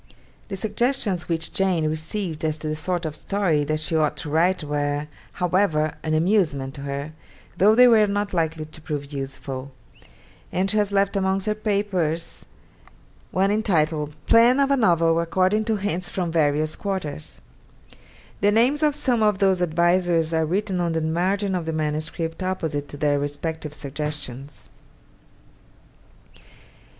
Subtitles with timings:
[0.47, 4.31] The suggestions which Jane received as to the sort of story that she ought to
[4.31, 7.11] write were, however, an amusement to her,
[7.57, 9.71] though they were not likely to prove useful;
[10.51, 12.47] and she has left amongst her papers
[13.29, 17.39] one entitled, 'Plan of a novel according to hints from various quarters.'
[18.39, 22.41] The names of some of those advisers are written on the margin of the manuscript
[22.41, 24.67] opposite to their respective suggestions.